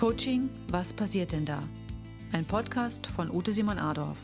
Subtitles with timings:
[0.00, 1.62] Coaching, was passiert denn da?
[2.32, 4.16] Ein Podcast von Ute Simon Adorf.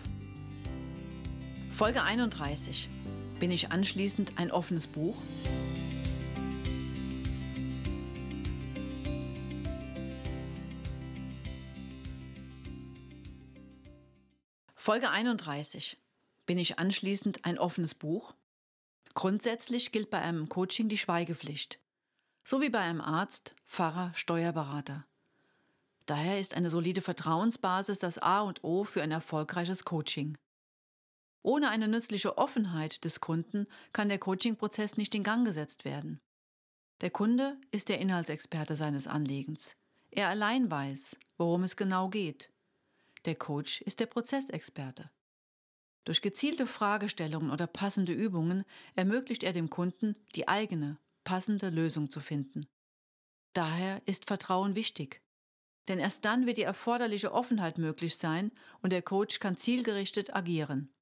[1.70, 2.88] Folge 31.
[3.40, 5.20] Bin ich anschließend ein offenes Buch?
[14.74, 15.98] Folge 31.
[16.46, 18.32] Bin ich anschließend ein offenes Buch?
[19.12, 21.80] Grundsätzlich gilt bei einem Coaching die Schweigepflicht.
[22.44, 25.04] So wie bei einem Arzt, Pfarrer, Steuerberater.
[26.06, 30.38] Daher ist eine solide Vertrauensbasis das A und O für ein erfolgreiches Coaching.
[31.42, 36.20] Ohne eine nützliche Offenheit des Kunden kann der Coaching-Prozess nicht in Gang gesetzt werden.
[37.02, 39.76] Der Kunde ist der Inhaltsexperte seines Anliegens.
[40.10, 42.52] Er allein weiß, worum es genau geht.
[43.26, 45.10] Der Coach ist der Prozessexperte.
[46.04, 52.20] Durch gezielte Fragestellungen oder passende Übungen ermöglicht er dem Kunden, die eigene, passende Lösung zu
[52.20, 52.66] finden.
[53.52, 55.20] Daher ist Vertrauen wichtig.
[55.88, 58.50] Denn erst dann wird die erforderliche Offenheit möglich sein
[58.82, 60.92] und der Coach kann zielgerichtet agieren.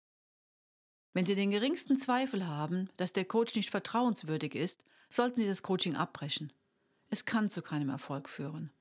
[1.14, 5.62] Wenn Sie den geringsten Zweifel haben, dass der Coach nicht vertrauenswürdig ist, sollten Sie das
[5.62, 6.52] Coaching abbrechen.
[7.08, 8.72] Es kann zu keinem Erfolg führen.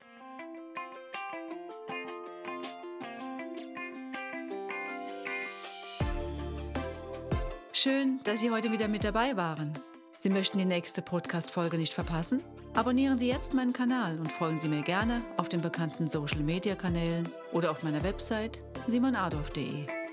[7.72, 9.78] Schön, dass Sie heute wieder mit dabei waren.
[10.24, 12.42] Sie möchten die nächste Podcast-Folge nicht verpassen?
[12.72, 17.70] Abonnieren Sie jetzt meinen Kanal und folgen Sie mir gerne auf den bekannten Social-Media-Kanälen oder
[17.70, 20.03] auf meiner Website simonadolf.de.